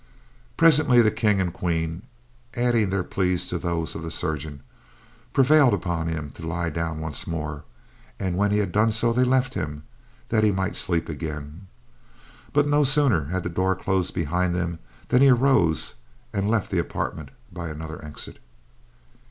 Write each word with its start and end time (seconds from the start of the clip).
Presently 0.57 0.99
the 1.03 1.11
King 1.11 1.39
and 1.39 1.53
Queen, 1.53 2.01
adding 2.55 2.89
their 2.89 3.03
pleas 3.03 3.47
to 3.49 3.59
those 3.59 3.93
of 3.93 4.01
the 4.01 4.09
chirurgeon, 4.09 4.61
prevailed 5.31 5.75
upon 5.75 6.07
him 6.07 6.31
to 6.31 6.47
lie 6.47 6.71
down 6.71 6.99
once 6.99 7.27
more, 7.27 7.65
and 8.19 8.35
when 8.35 8.49
he 8.49 8.57
had 8.57 8.71
done 8.71 8.91
so 8.91 9.13
they 9.13 9.23
left 9.23 9.53
him, 9.53 9.83
that 10.29 10.43
he 10.43 10.51
might 10.51 10.75
sleep 10.75 11.07
again; 11.07 11.67
but 12.51 12.67
no 12.67 12.83
sooner 12.83 13.25
had 13.25 13.43
the 13.43 13.47
door 13.49 13.75
closed 13.75 14.15
behind 14.15 14.55
them 14.55 14.79
than 15.09 15.21
he 15.21 15.29
arose 15.29 15.93
and 16.33 16.49
left 16.49 16.71
the 16.71 16.79
apartment 16.79 17.29
by 17.53 17.69
another 17.69 18.03
exit. 18.03 18.39